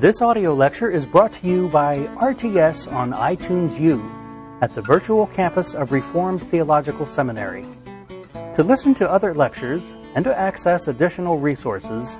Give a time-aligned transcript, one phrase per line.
[0.00, 4.04] This audio lecture is brought to you by RTS on iTunes U
[4.60, 7.64] at the virtual campus of Reformed Theological Seminary.
[8.56, 9.82] To listen to other lectures
[10.14, 12.18] and to access additional resources,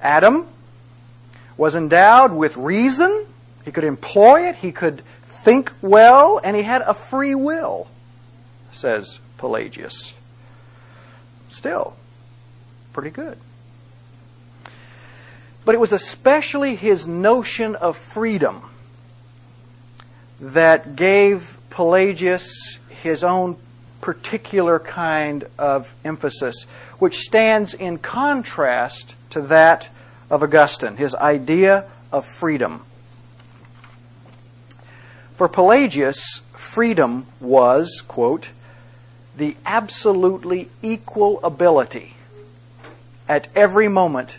[0.00, 0.46] Adam
[1.56, 3.26] was endowed with reason.
[3.64, 4.56] He could employ it.
[4.56, 7.88] He could think well, and he had a free will,
[8.70, 10.14] says Pelagius.
[11.48, 11.96] Still,
[12.92, 13.38] pretty good.
[15.64, 18.62] But it was especially his notion of freedom
[20.40, 23.56] that gave Pelagius his own
[24.00, 26.64] particular kind of emphasis,
[26.98, 29.88] which stands in contrast to that
[30.30, 32.84] of Augustine, his idea of freedom.
[35.34, 38.50] For Pelagius, freedom was, quote,
[39.36, 42.14] the absolutely equal ability
[43.28, 44.38] at every moment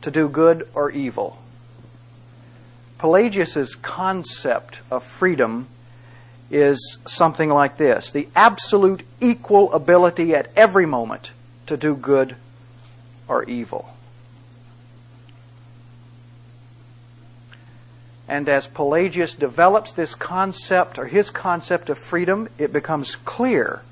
[0.00, 1.38] to do good or evil.
[2.98, 5.66] Pelagius's concept of freedom
[6.50, 11.32] is something like this the absolute equal ability at every moment
[11.66, 12.36] to do good
[13.28, 13.95] or evil.
[18.28, 23.82] And as Pelagius develops this concept or his concept of freedom, it becomes clear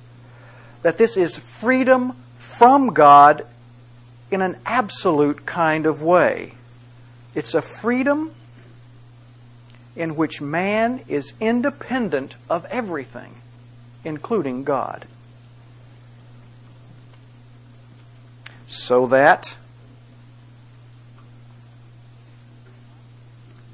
[0.83, 3.47] that this is freedom from God
[4.31, 6.55] in an absolute kind of way.
[7.35, 8.33] It's a freedom
[9.97, 13.35] in which man is independent of everything,
[14.05, 15.07] including God.
[18.67, 19.55] So that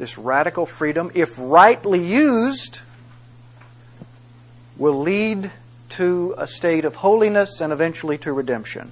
[0.00, 2.80] this radical freedom, if rightly used,
[4.78, 5.50] will lead
[5.90, 8.90] to a state of holiness and eventually to redemption.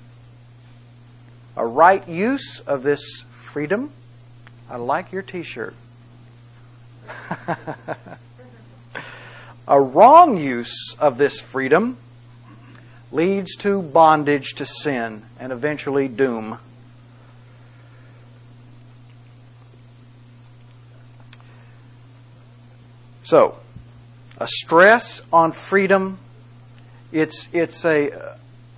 [1.57, 3.91] A right use of this freedom.
[4.69, 5.75] I like your t shirt.
[9.67, 11.97] a wrong use of this freedom
[13.11, 16.59] leads to bondage to sin and eventually doom.
[23.29, 23.59] So,
[24.39, 26.19] a stress on freedom,
[27.13, 28.11] it's, it's a,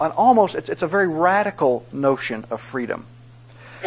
[0.00, 3.06] an almost, it's, it's a very radical notion of freedom.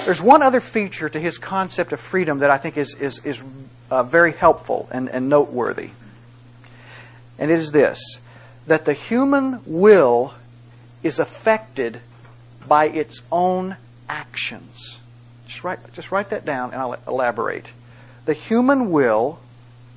[0.05, 3.43] There's one other feature to his concept of freedom that I think is, is, is
[3.91, 5.89] uh, very helpful and, and noteworthy.
[7.37, 7.99] And it is this
[8.65, 10.33] that the human will
[11.03, 11.99] is affected
[12.65, 13.75] by its own
[14.07, 15.01] actions.
[15.45, 17.73] Just write, just write that down and I'll elaborate.
[18.23, 19.39] The human will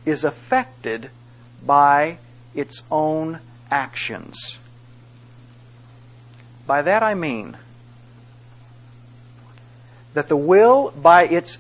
[0.06, 1.11] is affected
[1.64, 2.17] by
[2.55, 4.56] its own actions.
[6.67, 7.58] By that I mean
[10.14, 11.58] that the will, by its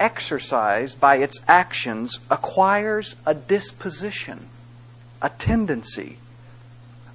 [0.00, 4.48] exercise, by its actions, acquires a disposition,
[5.20, 6.16] a tendency,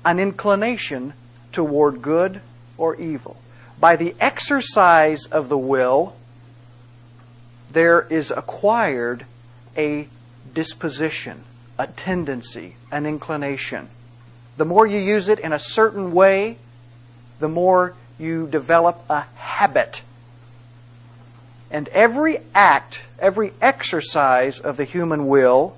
[0.05, 1.13] an inclination
[1.51, 2.41] toward good
[2.77, 3.39] or evil.
[3.79, 6.15] By the exercise of the will,
[7.71, 9.25] there is acquired
[9.75, 10.07] a
[10.53, 11.43] disposition,
[11.77, 13.89] a tendency, an inclination.
[14.57, 16.57] The more you use it in a certain way,
[17.39, 20.01] the more you develop a habit.
[21.71, 25.75] And every act, every exercise of the human will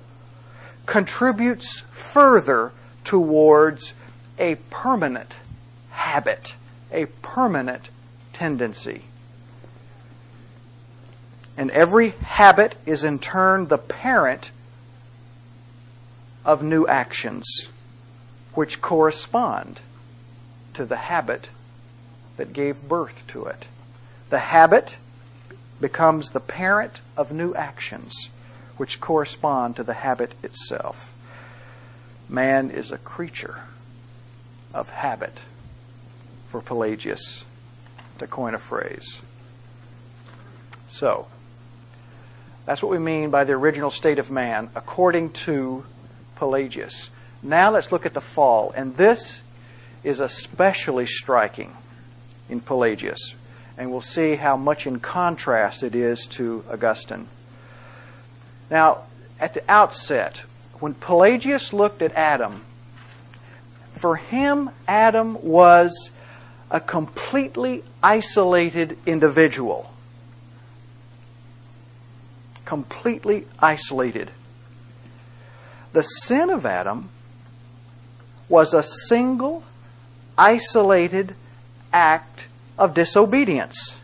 [0.84, 2.72] contributes further
[3.04, 3.94] towards
[4.38, 5.32] a permanent
[5.90, 6.54] habit,
[6.92, 7.88] a permanent
[8.32, 9.02] tendency.
[11.56, 14.50] And every habit is in turn the parent
[16.46, 17.68] of new actions,
[18.54, 19.80] which correspond
[20.72, 21.48] to the habit
[22.36, 23.66] that gave birth to it.
[24.30, 24.96] The habit
[25.80, 28.30] becomes the parent of new actions,
[28.76, 31.12] which correspond to the habit itself.
[32.28, 33.62] Man is a creature
[34.72, 35.40] of habit,
[36.46, 37.44] for Pelagius
[38.18, 39.20] to coin a phrase.
[40.88, 41.26] So,
[42.66, 45.84] that's what we mean by the original state of man, according to
[46.36, 47.10] Pelagius.
[47.42, 49.40] Now let's look at the fall, and this
[50.04, 51.76] is especially striking
[52.48, 53.34] in Pelagius,
[53.76, 57.28] and we'll see how much in contrast it is to Augustine.
[58.70, 59.02] Now,
[59.40, 60.42] at the outset,
[60.80, 62.64] when Pelagius looked at Adam,
[63.92, 66.10] for him, Adam was
[66.70, 69.92] a completely isolated individual.
[72.64, 74.30] Completely isolated.
[75.96, 77.08] The sin of Adam
[78.50, 79.64] was a single,
[80.36, 81.34] isolated
[81.90, 82.48] act
[82.78, 83.94] of disobedience.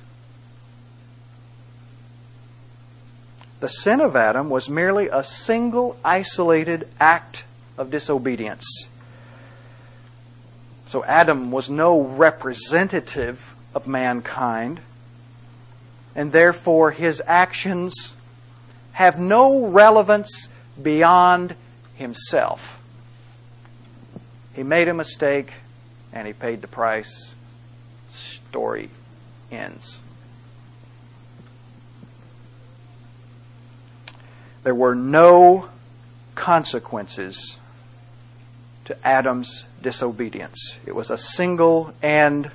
[3.60, 7.44] The sin of Adam was merely a single, isolated act
[7.76, 8.88] of disobedience.
[10.86, 14.80] So Adam was no representative of mankind,
[16.16, 18.14] and therefore his actions
[18.92, 20.48] have no relevance
[20.82, 21.54] beyond
[21.94, 22.80] himself.
[24.54, 25.52] He made a mistake
[26.12, 27.32] and he paid the price.
[28.12, 28.90] Story
[29.50, 30.00] ends.
[34.62, 35.68] There were no
[36.34, 37.58] consequences
[38.84, 40.78] to Adam's disobedience.
[40.86, 42.50] It was a single and,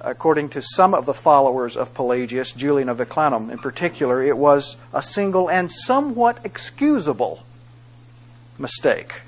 [0.00, 4.76] according to some of the followers of Pelagius, Julian of Eclanum in particular, it was
[4.92, 7.42] a single and somewhat excusable
[8.58, 9.22] mistake.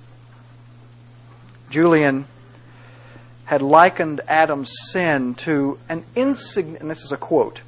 [1.70, 2.26] Julian
[3.44, 7.62] had likened Adam's sin to an insignificant, this is a quote,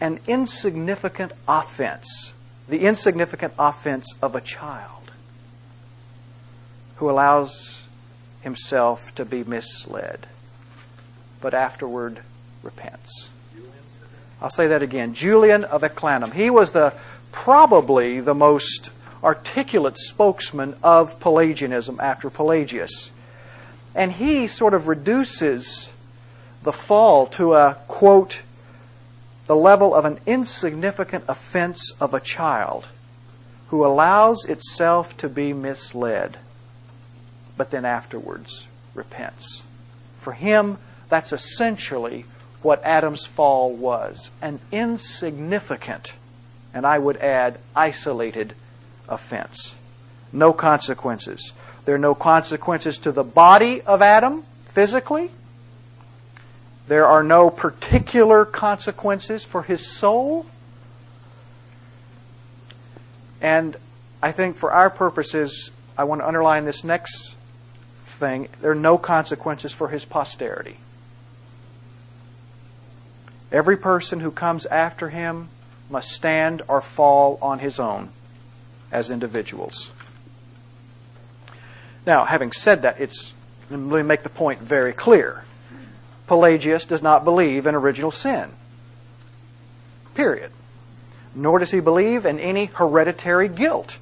[0.00, 2.32] an insignificant offense,
[2.68, 5.10] the insignificant offense of a child
[6.96, 7.84] who allows
[8.42, 10.26] himself to be misled,
[11.40, 12.20] but afterward
[12.62, 13.28] repents.
[14.42, 15.14] I'll say that again.
[15.14, 16.32] Julian of Eclanum.
[16.32, 16.94] He was the
[17.32, 18.90] probably the most
[19.22, 23.10] articulate spokesman of Pelagianism after Pelagius.
[23.94, 25.88] And he sort of reduces
[26.62, 28.42] the fall to a quote,
[29.46, 32.86] the level of an insignificant offense of a child
[33.68, 36.36] who allows itself to be misled
[37.60, 38.64] but then afterwards
[38.94, 39.62] repents.
[40.18, 40.78] For him,
[41.10, 42.24] that's essentially
[42.62, 46.14] what Adam's fall was an insignificant,
[46.72, 48.54] and I would add, isolated
[49.10, 49.74] offense.
[50.32, 51.52] No consequences.
[51.84, 55.30] There are no consequences to the body of Adam physically.
[56.88, 60.46] There are no particular consequences for his soul.
[63.40, 63.76] And
[64.22, 67.34] I think for our purposes, I want to underline this next
[68.04, 70.76] thing, there are no consequences for his posterity.
[73.50, 75.48] Every person who comes after him
[75.88, 78.10] must stand or fall on his own
[78.92, 79.92] as individuals.
[82.06, 83.32] Now, having said that, it's
[83.70, 85.44] let me make the point very clear.
[86.26, 88.50] Pelagius does not believe in original sin.
[90.14, 90.50] Period.
[91.34, 93.98] Nor does he believe in any hereditary guilt.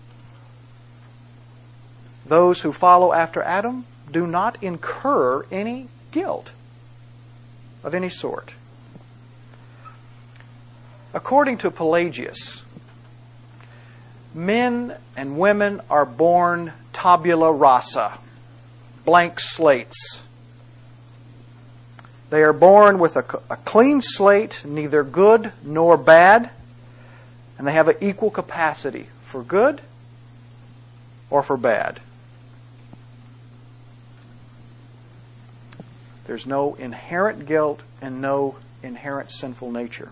[2.25, 6.51] Those who follow after Adam do not incur any guilt
[7.85, 8.55] of any sort.
[11.13, 12.63] According to Pelagius,
[14.35, 18.19] men and women are born tabula rasa,
[19.05, 20.21] blank slates.
[22.31, 26.51] They are born with a, a, clean slate, neither good nor bad,
[27.57, 29.81] and they have an equal capacity for good
[31.31, 32.01] or for bad.
[36.27, 40.11] There's no inherent guilt and no inherent sinful nature.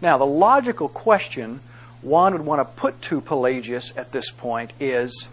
[0.00, 1.60] Now, the logical question
[2.02, 5.28] one would want to put to Pelagius at this point is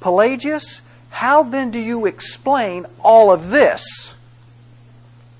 [0.00, 4.14] Pelagius, how then do you explain all of this?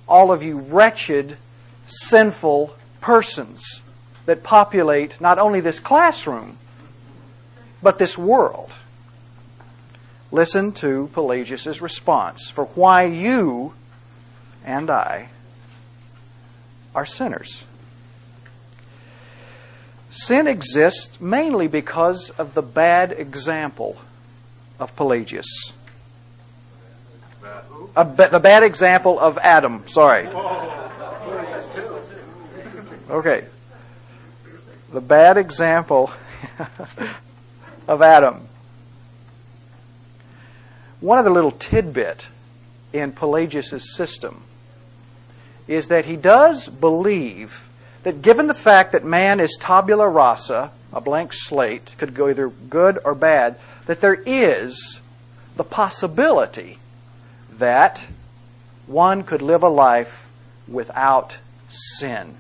[0.06, 1.38] All of you wretched,
[1.86, 3.80] sinful persons
[4.26, 6.58] that populate not only this classroom,
[7.82, 8.72] but this world.
[10.30, 13.74] Listen to Pelagius' response for why you
[14.64, 15.28] and I
[16.94, 17.64] are sinners.
[20.12, 23.96] Sin exists mainly because of the bad example
[24.78, 25.72] of Pelagius.
[27.94, 30.26] the bad example of Adam, sorry.
[33.08, 33.46] Okay.
[34.92, 36.10] The bad example
[37.88, 38.42] of Adam.
[41.00, 42.26] One of the little tidbit
[42.92, 44.42] in Pelagius' system
[45.66, 47.66] is that he does believe
[48.02, 52.48] that given the fact that man is tabula rasa, a blank slate, could go either
[52.48, 53.56] good or bad,
[53.86, 55.00] that there is
[55.56, 56.78] the possibility
[57.52, 58.04] that
[58.86, 60.28] one could live a life
[60.66, 61.36] without
[61.68, 62.34] sin.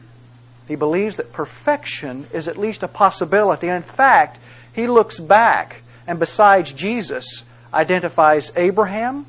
[0.66, 3.68] He believes that perfection is at least a possibility.
[3.68, 4.38] And in fact,
[4.72, 9.26] he looks back and besides Jesus identifies Abraham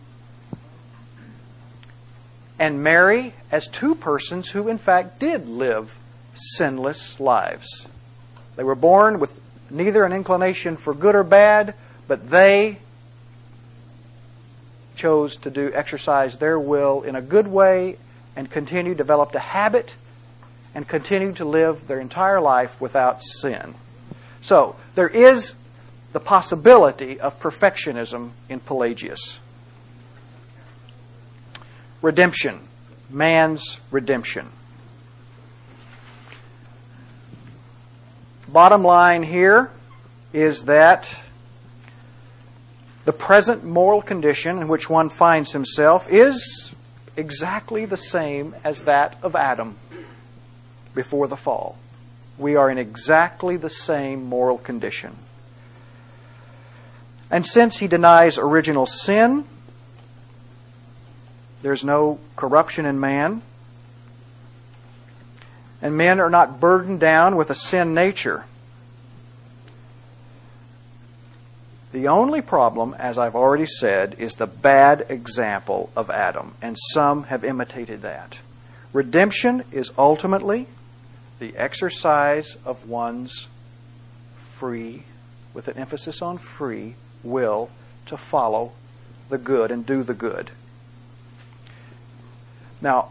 [2.59, 5.95] and Mary as two persons who in fact did live
[6.33, 7.87] sinless lives.
[8.55, 11.73] They were born with neither an inclination for good or bad,
[12.07, 12.77] but they
[14.95, 17.97] chose to do exercise their will in a good way
[18.35, 19.95] and continue developed a habit
[20.75, 23.75] and continue to live their entire life without sin.
[24.41, 25.55] So, there is
[26.13, 29.39] the possibility of perfectionism in Pelagius.
[32.01, 32.59] Redemption,
[33.09, 34.49] man's redemption.
[38.53, 39.71] Bottom line here
[40.31, 41.19] is that
[43.03, 46.71] the present moral condition in which one finds himself is
[47.17, 49.75] exactly the same as that of Adam
[50.93, 51.79] before the fall.
[52.37, 55.15] We are in exactly the same moral condition.
[57.31, 59.45] And since he denies original sin,
[61.63, 63.41] there's no corruption in man
[65.83, 68.45] and men are not burdened down with a sin nature.
[71.91, 77.23] The only problem, as I've already said, is the bad example of Adam, and some
[77.23, 78.39] have imitated that.
[78.93, 80.67] Redemption is ultimately
[81.39, 83.47] the exercise of one's
[84.37, 85.03] free,
[85.53, 87.69] with an emphasis on free, will
[88.05, 88.71] to follow
[89.27, 90.49] the good and do the good.
[92.81, 93.09] Now,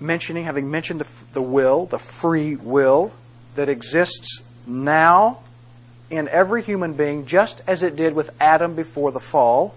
[0.00, 3.12] mentioning, having mentioned the, the will, the free will
[3.54, 5.38] that exists now
[6.10, 9.74] in every human being, just as it did with Adam before the fall.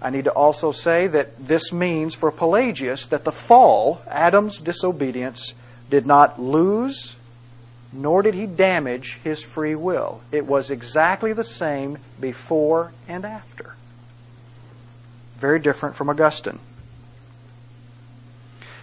[0.00, 5.52] I need to also say that this means for Pelagius that the fall, Adam's disobedience,
[5.90, 7.16] did not lose
[7.96, 10.20] nor did he damage his free will.
[10.30, 13.74] It was exactly the same before and after.
[15.38, 16.58] Very different from Augustine.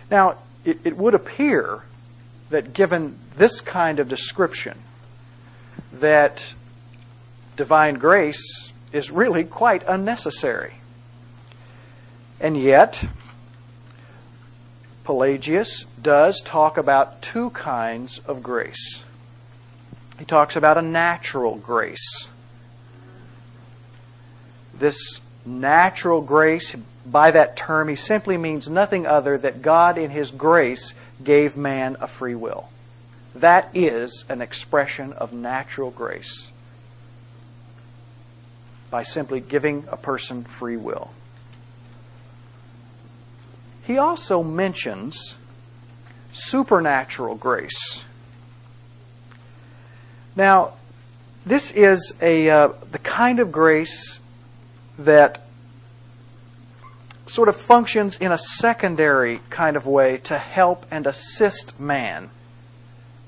[0.09, 1.83] Now, it, it would appear
[2.49, 4.77] that given this kind of description,
[5.91, 6.53] that
[7.55, 10.75] divine grace is really quite unnecessary.
[12.39, 13.05] And yet,
[15.03, 19.03] Pelagius does talk about two kinds of grace.
[20.19, 22.27] He talks about a natural grace.
[24.73, 30.31] This natural grace by that term, he simply means nothing other that God, in His
[30.31, 30.93] grace,
[31.23, 32.69] gave man a free will.
[33.35, 36.49] That is an expression of natural grace
[38.89, 41.11] by simply giving a person free will.
[43.83, 45.35] He also mentions
[46.31, 48.03] supernatural grace.
[50.35, 50.73] Now,
[51.45, 54.19] this is a uh, the kind of grace
[54.99, 55.42] that
[57.27, 62.29] sort of functions in a secondary kind of way to help and assist man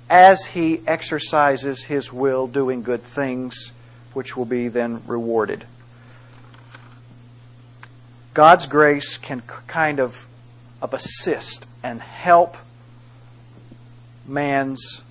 [0.10, 3.72] as he exercises his will doing good things,
[4.14, 5.66] which will be then rewarded.
[8.34, 10.26] God's grace can kind of,
[10.82, 12.58] of assist and help
[14.28, 15.02] man's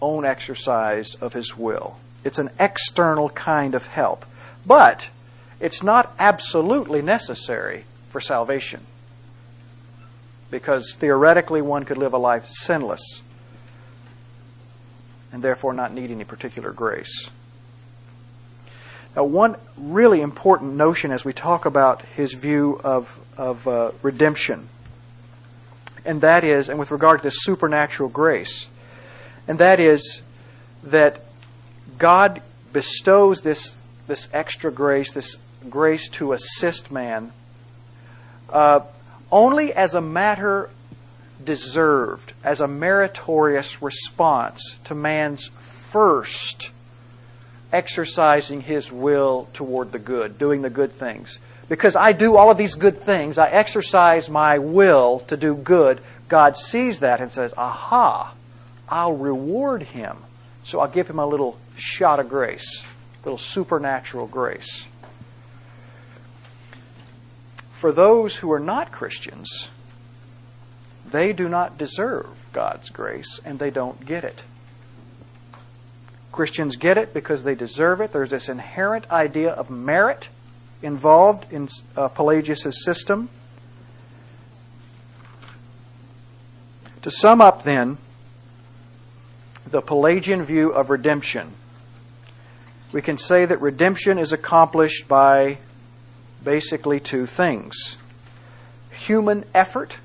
[0.00, 1.98] own exercise of his will.
[2.24, 4.24] It's an external kind of help.
[4.64, 5.10] But
[5.60, 8.80] it's not absolutely necessary for salvation.
[10.50, 13.22] Because theoretically, one could live a life sinless.
[15.32, 17.30] and therefore not need any particular grace.
[19.14, 24.68] Now, one really important notion as we talk about his view of, of uh, redemption,
[26.04, 28.68] and that is, and with regard to this supernatural grace,
[29.48, 30.22] and that is
[30.84, 31.20] that
[31.98, 32.40] God
[32.72, 33.74] bestows this,
[34.06, 35.36] this extra grace, this
[35.68, 37.32] grace to assist man,
[38.50, 38.80] uh,
[39.30, 40.70] only as a matter
[41.44, 46.70] deserved, as a meritorious response to man's first
[47.72, 51.38] exercising his will toward the good, doing the good things.
[51.68, 56.00] Because I do all of these good things, I exercise my will to do good.
[56.28, 58.32] God sees that and says, Aha,
[58.88, 60.16] I'll reward him.
[60.64, 64.86] So I'll give him a little shot of grace, a little supernatural grace.
[67.76, 69.68] For those who are not Christians,
[71.10, 74.44] they do not deserve God's grace and they don't get it.
[76.32, 78.14] Christians get it because they deserve it.
[78.14, 80.30] There's this inherent idea of merit
[80.80, 83.28] involved in uh, Pelagius' system.
[87.02, 87.98] To sum up, then,
[89.66, 91.52] the Pelagian view of redemption,
[92.90, 95.58] we can say that redemption is accomplished by
[96.46, 97.96] basically two things
[98.92, 99.98] human effort,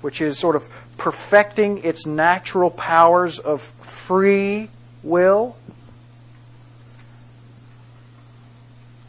[0.00, 0.66] which is sort of
[0.96, 4.70] perfecting its natural powers of free
[5.02, 5.54] will.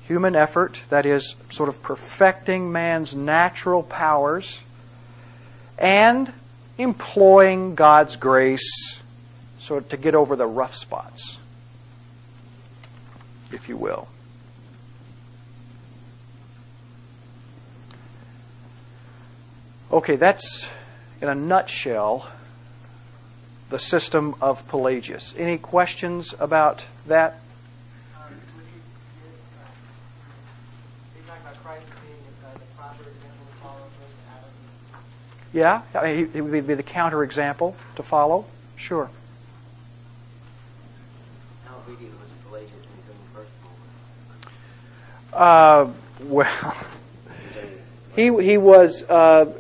[0.04, 4.62] Human effort, that is, sort of perfecting man's natural powers,
[5.80, 6.32] and
[6.78, 9.00] employing God's grace
[9.60, 11.40] so to get over the rough spots,
[13.52, 14.10] if you will.
[19.96, 20.68] Okay, that's
[21.22, 22.28] in a nutshell
[23.70, 25.34] the system of Pelagius.
[25.38, 27.40] Any questions about that?
[35.54, 38.46] Yeah, I mean, it would be the counterexample to follow.
[38.76, 39.10] Sure.
[41.64, 43.52] How obedient was Pelagius when he was in the first
[45.32, 45.88] Uh,
[46.26, 46.76] well,
[48.18, 49.02] he he was.
[49.04, 49.54] Uh,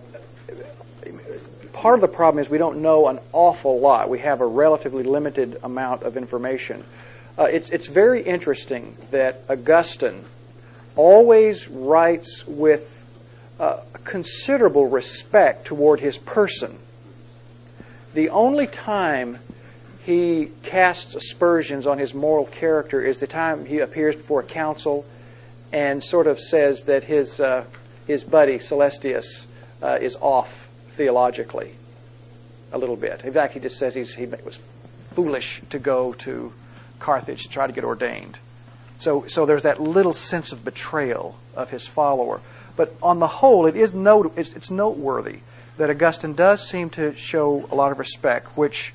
[1.76, 4.10] part of the problem is we don't know an awful lot.
[4.10, 6.86] We have a relatively limited amount of information.
[7.38, 10.24] Uh, it's it's very interesting that Augustine
[10.96, 13.06] always writes with
[13.60, 16.80] uh, considerable respect toward his person.
[18.14, 19.40] The only time
[20.06, 25.06] he casts aspersions on his moral character is the time he appears before a council
[25.74, 27.66] and sort of says that his uh,
[28.08, 29.46] his buddy Celestius
[29.84, 30.64] uh, is off
[30.96, 31.76] theologically
[32.72, 33.24] a little bit.
[33.24, 34.60] In fact, he just says he was
[35.12, 36.54] foolish to go to
[37.00, 38.38] Carthage to try to get ordained.
[38.98, 42.42] So, so there's that little sense of betrayal of his follower.
[42.76, 45.40] But on the whole, it is note, it's, it's noteworthy
[45.78, 48.94] that Augustine does seem to show a lot of respect, which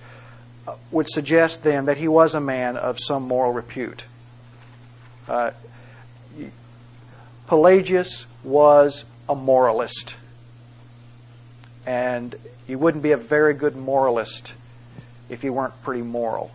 [0.66, 4.04] uh, would suggest then that he was a man of some moral repute.
[5.28, 5.50] Uh,
[7.46, 10.16] Pelagius was a moralist.
[11.86, 12.34] And
[12.68, 14.52] you wouldn't be a very good moralist
[15.28, 16.50] if you weren't pretty moral.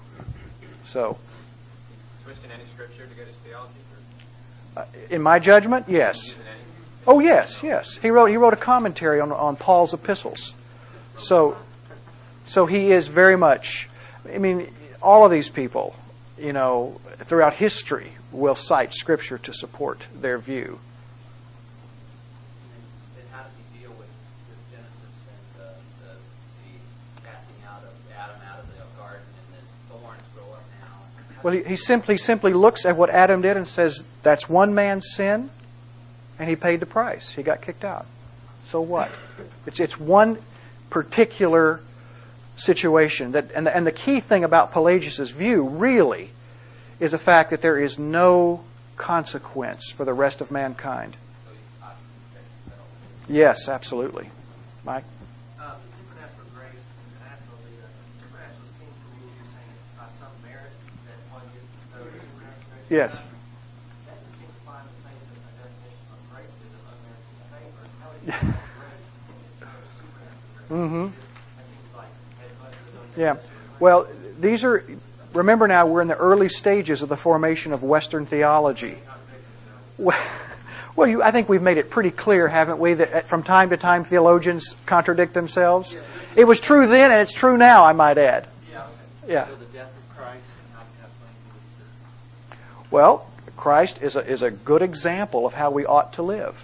[0.83, 1.17] So,
[2.23, 3.73] Twisting any scripture to get his theology?
[4.77, 6.35] uh, in my judgment, yes.
[7.07, 7.95] Oh, yes, yes.
[8.01, 10.53] He wrote he wrote a commentary on on Paul's epistles.
[11.19, 11.55] So,
[12.47, 13.89] so he is very much.
[14.33, 15.95] I mean, all of these people,
[16.39, 20.79] you know, throughout history, will cite scripture to support their view.
[23.15, 24.09] Then how does he deal with,
[24.49, 25.69] with Genesis and the,
[26.03, 30.65] the, the casting out of Adam out of the garden and then thorns grow up
[30.81, 31.05] now?
[31.34, 34.73] How Well, he, he simply simply looks at what Adam did and says that's one
[34.73, 35.51] man's sin,
[36.39, 37.29] and he paid the price.
[37.29, 38.07] He got kicked out.
[38.69, 39.11] So what?
[39.67, 40.39] It's it's one
[40.89, 41.81] particular
[42.55, 46.31] situation that, and the, and the key thing about Pelagius's view really
[46.99, 48.63] is the fact that there is no
[48.97, 51.15] consequence for the rest of mankind.
[53.29, 54.29] Yes, absolutely,
[54.83, 55.03] Mike.
[55.59, 57.89] Uh, the supernatural grace and the natural, the uh,
[58.21, 60.69] supernatural seems to me you're saying it's by some merit
[61.09, 62.43] that one gets bestowed as supernatural grace.
[62.45, 62.73] Yes.
[62.74, 62.74] That just seems to fly in the face of a definition of grace as an
[62.74, 62.74] unmerited favor.
[62.74, 63.17] How is that grace and it's uh, supernatural grace?
[70.69, 71.03] Mm-hmm.
[71.05, 72.07] That seems like
[72.39, 73.37] that must have done Yeah.
[73.79, 74.07] Well,
[74.39, 74.83] these are.
[75.33, 78.97] Remember now, we're in the early stages of the formation of Western theology.
[79.97, 80.17] Well,
[80.95, 83.69] well you, I think we've made it pretty clear, haven't we, that uh, from time
[83.71, 85.95] to time theologians contradict themselves?
[86.35, 88.47] It was true then, and it's true now, I might add.
[88.71, 88.87] Yeah,
[89.27, 89.47] Yeah.
[89.47, 94.15] So the death of Christ and how we have claim to the Well, Christ is
[94.15, 96.63] a, is a good example of how we ought to live.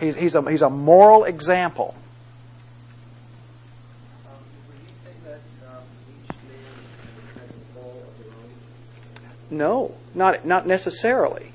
[0.00, 1.94] He's, he's, a, he's a moral example.
[9.50, 11.52] No, not, not necessarily.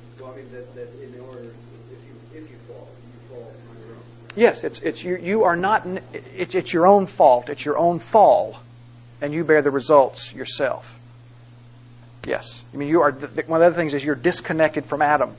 [4.36, 7.50] Yes, it's, it's, you, you are not, it's, it's your own fault.
[7.50, 8.60] It's your own fall.
[9.20, 10.97] And you bear the results yourself.
[12.28, 12.62] Yes.
[12.74, 15.34] I mean, you are, one of the other things is you're disconnected from Adam.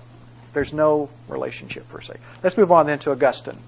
[0.54, 2.14] There's no relationship per se.
[2.42, 3.58] Let's move on then to Augustine.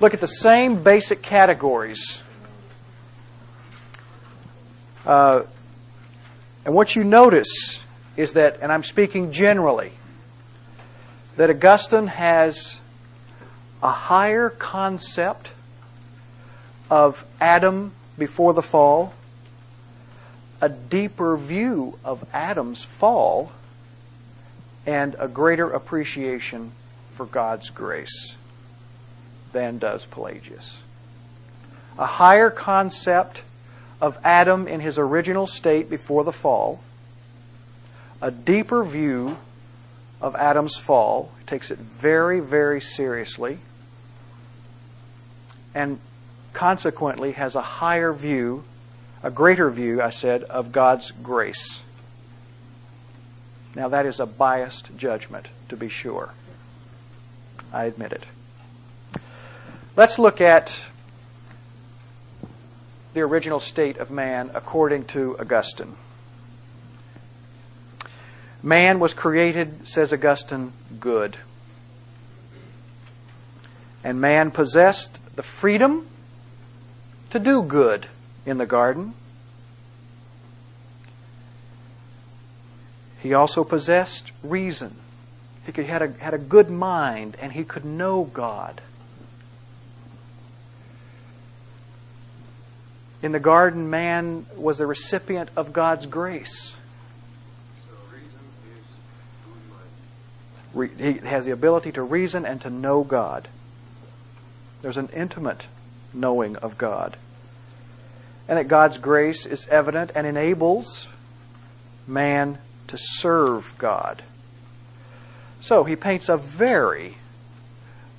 [0.00, 2.22] Look at the same basic categories.
[5.04, 5.42] Uh,
[6.64, 7.80] and what you notice
[8.16, 9.92] is that, and I'm speaking generally,
[11.36, 12.80] that Augustine has
[13.82, 15.50] a higher concept
[16.90, 19.12] of Adam before the fall,
[20.62, 23.50] a deeper view of Adam's fall,
[24.86, 26.70] and a greater appreciation
[27.10, 28.36] for God's grace
[29.52, 30.80] than does Pelagius.
[31.98, 33.40] A higher concept
[34.00, 36.80] of Adam in his original state before the fall,
[38.20, 39.36] a deeper view
[40.20, 43.58] of Adam's fall, takes it very, very seriously,
[45.74, 45.98] and
[46.52, 48.62] consequently has a higher view,
[49.22, 51.82] a greater view, I said, of God's grace.
[53.74, 56.34] Now, that is a biased judgment, to be sure.
[57.72, 58.24] I admit it.
[59.96, 60.78] Let's look at
[63.14, 65.94] the original state of man according to Augustine.
[68.62, 71.36] Man was created, says Augustine, good.
[74.04, 76.06] And man possessed the freedom
[77.30, 78.06] to do good
[78.44, 79.14] in the garden.
[83.20, 84.96] He also possessed reason.
[85.64, 88.80] He could, had, a, had a good mind and he could know God.
[93.22, 96.74] In the garden, man was the recipient of God's grace.
[100.98, 103.46] He has the ability to reason and to know God.
[104.80, 105.68] There's an intimate
[106.12, 107.16] knowing of God.
[108.48, 111.08] And that God's grace is evident and enables
[112.06, 114.22] man to serve God.
[115.60, 117.16] So he paints a very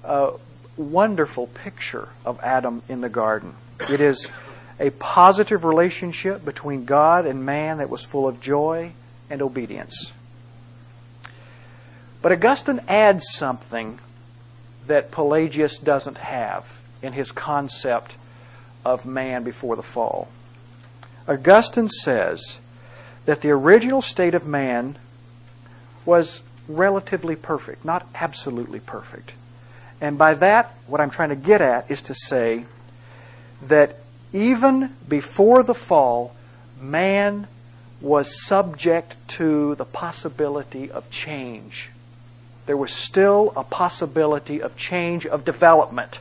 [0.04, 0.32] uh,
[0.78, 3.54] wonderful picture of Adam in the garden.
[3.90, 4.30] It is
[4.80, 8.94] a positive relationship between God and man that was full of joy
[9.30, 10.12] and obedience.
[12.22, 14.00] But Augustine adds something
[14.88, 18.16] that Pelagius doesn't have in his concept
[18.86, 20.28] of man before the fall.
[21.28, 22.58] Augustine says
[23.26, 24.98] that the original state of man
[26.06, 29.34] was relatively perfect, not absolutely perfect.
[30.02, 32.66] And by that, what I'm trying to get at is to say
[33.64, 33.98] that
[34.34, 36.36] even before the fall,
[36.82, 37.48] man
[38.02, 41.90] was subject to the possibility of change.
[42.66, 46.20] There was still a possibility of change, of development.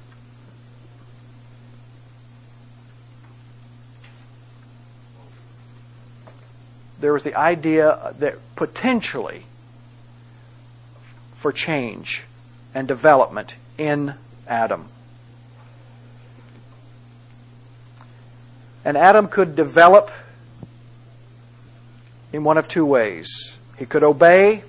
[7.02, 9.42] There was the idea that potentially
[11.34, 12.22] for change
[12.76, 14.14] and development in
[14.46, 14.86] Adam.
[18.84, 20.12] And Adam could develop
[22.32, 23.56] in one of two ways.
[23.76, 24.62] He could obey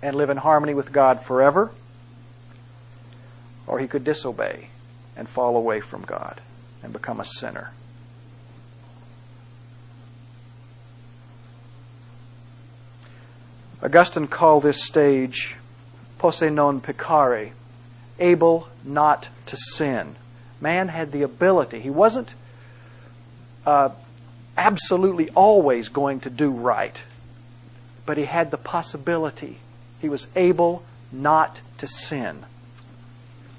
[0.00, 1.72] and live in harmony with God forever,
[3.66, 4.68] or he could disobey
[5.16, 6.40] and fall away from God
[6.80, 7.72] and become a sinner.
[13.82, 15.56] Augustine called this stage
[16.18, 17.50] posse non peccare,
[18.18, 20.14] able not to sin.
[20.60, 21.80] Man had the ability.
[21.80, 22.32] He wasn't
[23.66, 23.90] uh,
[24.56, 26.96] absolutely always going to do right,
[28.06, 29.58] but he had the possibility.
[30.00, 32.44] He was able not to sin.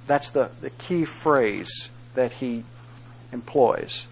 [0.07, 2.63] That's the, the key phrase that he
[3.33, 4.07] employs.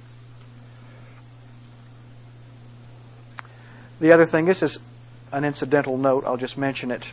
[4.01, 4.79] The other thing, this is
[5.31, 7.11] an incidental note, I'll just mention it.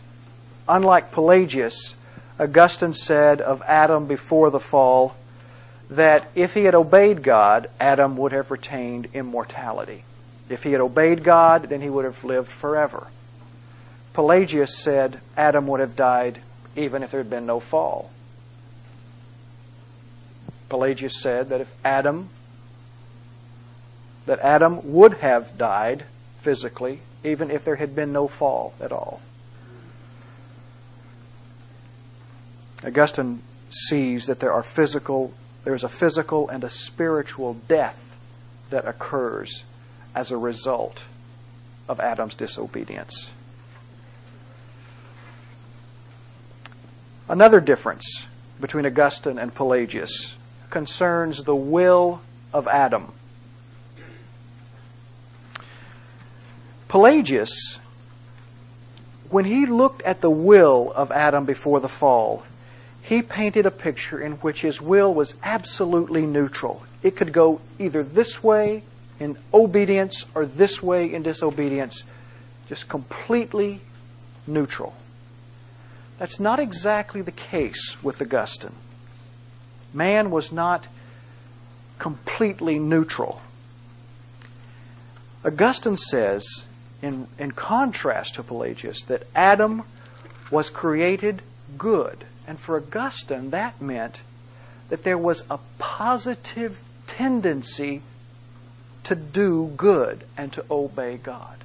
[0.69, 1.95] Unlike Pelagius,
[2.39, 5.17] Augustine said of Adam before the fall
[5.91, 10.05] that if he had obeyed God, Adam would have retained immortality.
[10.49, 13.09] If he had obeyed God, then he would have lived forever.
[14.13, 16.41] Pelagius said Adam would have died
[16.77, 18.11] even if there had been no fall.
[20.69, 22.29] Pelagius said that if Adam
[24.27, 26.05] that Adam would have died
[26.41, 29.21] physically, even if there had been no fall at all.
[32.85, 35.33] Augustine sees that there are physical,
[35.65, 38.17] there is a physical and a spiritual death
[38.71, 39.65] that occurs
[40.15, 41.05] as a result
[41.89, 43.31] of Adam's disobedience.
[47.29, 48.27] Another difference
[48.61, 50.37] between Augustine and Pelagius
[50.71, 52.21] concerns the will
[52.53, 53.13] of Adam.
[56.89, 57.79] Pelagius,
[59.31, 62.45] when he looked at the will of Adam before the fall,
[63.03, 66.83] he painted a picture in which his will was absolutely neutral.
[67.03, 68.83] It could go either this way
[69.21, 72.05] in obedience or this way in disobedience,
[72.69, 73.81] just completely
[74.47, 74.95] neutral.
[76.19, 78.75] That's not exactly the case with Augustine.
[79.93, 80.85] Man was not
[81.99, 83.41] completely neutral.
[85.45, 86.65] Augustine says,
[87.03, 89.85] in, in contrast to Pelagius, that Adam
[90.51, 91.43] was created
[91.77, 92.25] good.
[92.47, 94.23] And for Augustine, that meant
[94.89, 98.03] that there was a positive tendency
[99.05, 101.57] to do good and to obey God.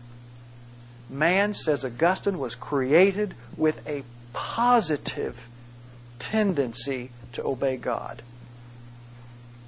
[1.10, 5.48] Man, says Augustine, was created with a positive
[6.20, 8.22] tendency to obey God.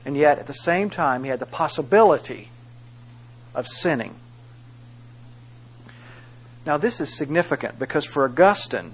[0.06, 2.50] And yet, at the same time, he had the possibility
[3.54, 4.16] of sinning.
[6.66, 8.94] Now, this is significant because for Augustine,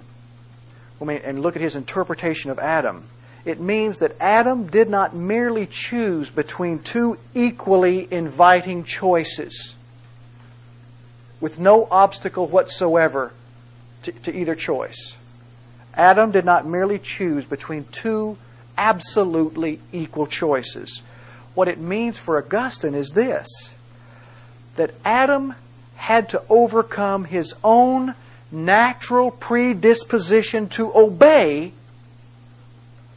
[0.99, 3.07] and look at his interpretation of Adam,
[3.43, 9.75] it means that Adam did not merely choose between two equally inviting choices
[11.39, 13.34] with no obstacle whatsoever
[14.03, 15.17] to, to either choice.
[15.95, 18.38] Adam did not merely choose between two
[18.77, 21.01] absolutely equal choices.
[21.55, 23.73] What it means for Augustine is this
[24.75, 25.55] that Adam
[26.01, 28.15] had to overcome his own
[28.51, 31.71] natural predisposition to obey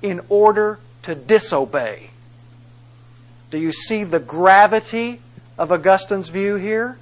[0.02, 2.10] in order to disobey.
[3.50, 5.22] Do you see the gravity
[5.56, 6.98] of Augustine's view here?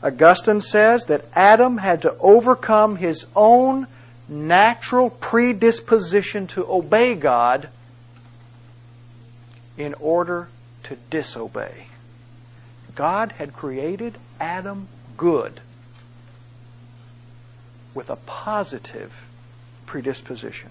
[0.00, 3.88] Augustine says that Adam had to overcome his own
[4.28, 7.68] natural predisposition to obey God
[9.76, 10.48] in order
[10.84, 11.88] to disobey.
[12.94, 15.60] God had created Adam good
[17.94, 19.26] with a positive
[19.86, 20.70] predisposition.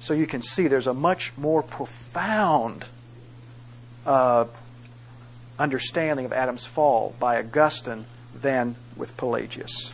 [0.00, 2.84] So you can see there's a much more profound
[4.06, 4.46] uh,
[5.58, 9.92] understanding of Adam's fall by Augustine than with Pelagius.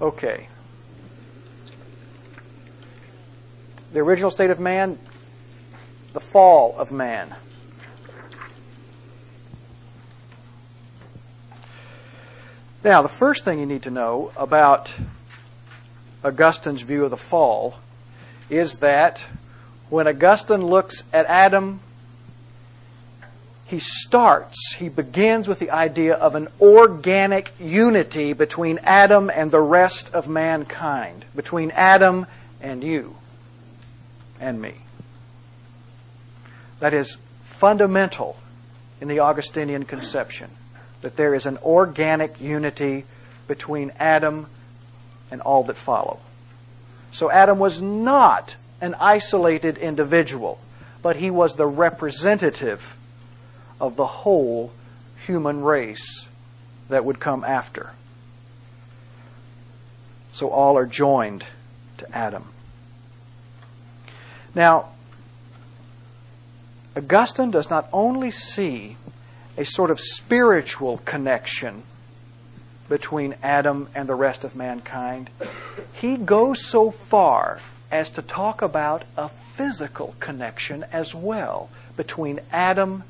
[0.00, 0.48] Okay.
[3.92, 4.98] The original state of man,
[6.12, 7.34] the fall of man.
[12.84, 14.94] Now, the first thing you need to know about
[16.24, 17.74] Augustine's view of the fall
[18.48, 19.24] is that
[19.90, 21.80] when Augustine looks at Adam
[23.68, 29.60] he starts, he begins with the idea of an organic unity between Adam and the
[29.60, 32.26] rest of mankind, between Adam
[32.62, 33.14] and you
[34.40, 34.72] and me.
[36.80, 38.38] That is fundamental
[39.02, 40.50] in the Augustinian conception,
[41.02, 43.04] that there is an organic unity
[43.46, 44.46] between Adam
[45.30, 46.20] and all that follow.
[47.12, 50.60] So Adam was not an isolated individual,
[51.02, 52.96] but he was the representative
[53.80, 54.72] of the whole
[55.26, 56.26] human race
[56.88, 57.92] that would come after.
[60.32, 61.44] So all are joined
[61.98, 62.44] to Adam.
[64.54, 64.90] Now,
[66.96, 68.96] Augustine does not only see
[69.58, 71.82] a sort of spiritual connection
[72.88, 75.28] between Adam and the rest of mankind,
[75.92, 83.02] he goes so far as to talk about a physical connection as well between Adam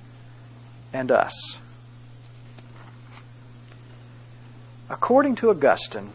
[0.93, 1.59] and us.
[4.89, 6.13] According to Augustine,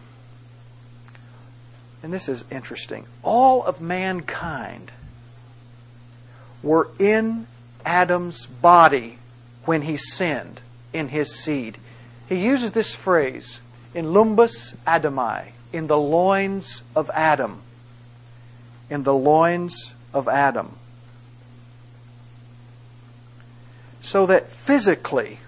[2.02, 4.92] and this is interesting, all of mankind
[6.64, 7.46] were in
[7.86, 9.20] Adam's body
[9.66, 10.60] when he sinned
[10.92, 11.78] in his seed.
[12.28, 13.62] He uses this phrase
[13.94, 17.62] in lumbus Adami, in the loins of Adam.
[18.90, 20.76] In the loins of Adam.
[24.02, 25.40] So that physically,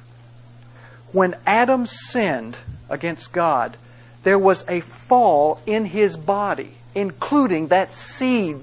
[1.12, 2.58] when Adam sinned
[2.89, 3.78] against God,
[4.23, 8.58] there was a fall in his body, including that seed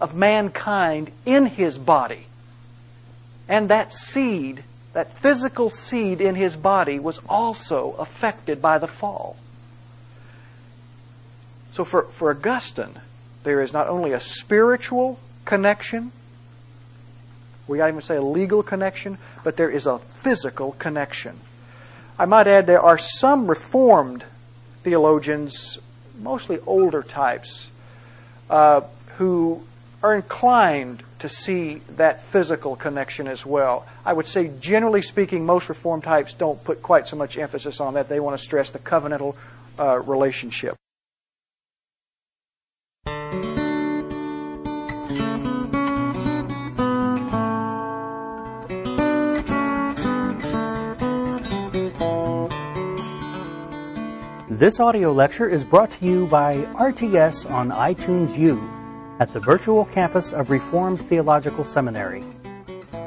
[0.00, 2.26] of mankind in his body.
[3.48, 4.62] And that seed,
[4.96, 9.36] that physical seed in his body, was also affected by the fall.
[11.72, 12.98] So for, for Augustine,
[13.42, 16.12] there is not only a spiritual connection,
[17.68, 21.40] we might even say a legal connection, but there is a physical connection.
[22.18, 24.24] I might add there are some Reformed
[24.82, 25.78] theologians,
[26.18, 27.66] mostly older types,
[28.48, 28.80] uh,
[29.18, 29.62] who
[30.06, 33.84] are inclined to see that physical connection as well.
[34.04, 37.94] I would say, generally speaking, most Reformed types don't put quite so much emphasis on
[37.94, 38.08] that.
[38.08, 39.34] They want to stress the covenantal
[39.80, 40.76] uh, relationship.
[54.48, 58.75] This audio lecture is brought to you by RTS on iTunes U
[59.18, 62.22] at the virtual campus of Reformed Theological Seminary.